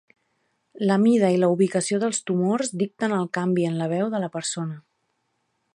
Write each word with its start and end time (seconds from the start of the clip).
La 0.91 0.95
mida 1.03 1.29
i 1.35 1.37
la 1.41 1.49
ubicació 1.55 1.99
dels 2.05 2.21
tumors 2.31 2.73
dicten 2.85 3.15
el 3.21 3.29
canvi 3.39 3.69
en 3.73 3.79
la 3.83 3.91
veu 3.95 4.13
de 4.15 4.23
la 4.25 4.31
persona. 4.39 4.81